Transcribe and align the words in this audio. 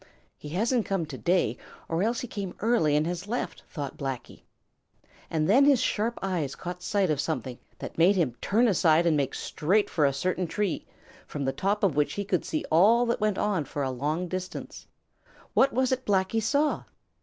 "He 0.35 0.49
hasn't 0.49 0.87
come 0.87 1.05
to 1.05 1.17
day, 1.19 1.57
or 1.87 2.01
else 2.01 2.21
he 2.21 2.27
came 2.27 2.55
early 2.59 2.95
and 2.95 3.05
has 3.05 3.27
left," 3.27 3.61
thought 3.69 3.97
Blacky. 3.97 4.41
And 5.29 5.47
then 5.47 5.63
his 5.63 5.79
sharp 5.79 6.17
eyes 6.23 6.55
caught 6.55 6.81
sight 6.81 7.11
of 7.11 7.21
something 7.21 7.59
that 7.77 7.99
made 7.99 8.15
him 8.15 8.35
turn 8.41 8.67
aside 8.67 9.05
and 9.05 9.15
make 9.15 9.35
straight 9.35 9.91
for 9.91 10.07
a 10.07 10.11
certain 10.11 10.47
tree, 10.47 10.87
from 11.27 11.45
the 11.45 11.53
top 11.53 11.83
of 11.83 11.95
which 11.95 12.13
he 12.13 12.25
could 12.25 12.43
see 12.43 12.65
all 12.71 13.05
that 13.05 13.21
went 13.21 13.37
on 13.37 13.63
for 13.63 13.83
a 13.83 13.91
long 13.91 14.27
distance. 14.27 14.87
What 15.53 15.71
was 15.71 15.91
it 15.91 16.03
Blacky 16.03 16.41
saw? 16.41 16.85